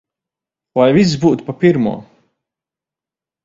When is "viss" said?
0.95-1.13